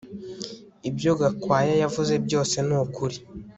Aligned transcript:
Ibyo 0.89 1.11
Gakwaya 1.19 1.73
yavuze 1.83 2.13
byose 2.25 2.55
ni 2.67 2.73
ukuri 2.81 3.17